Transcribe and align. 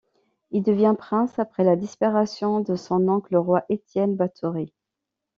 Il 0.49 0.63
devient 0.63 0.95
prince 0.97 1.37
après 1.37 1.63
la 1.63 1.75
disparition 1.75 2.59
de 2.61 2.75
son 2.75 3.07
oncle, 3.07 3.33
le 3.33 3.39
roi 3.39 3.65
Étienne 3.69 4.15
Báthory. 4.15 4.73